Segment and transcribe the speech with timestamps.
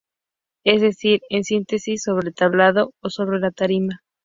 [0.65, 4.01] Es decir, en síntesis sobre el tablado o sobre la tarima.